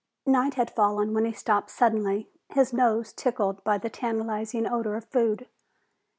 [0.25, 5.05] Night had fallen when he stopped suddenly, his nose tickled by the tantalizing odor of
[5.05, 5.47] food.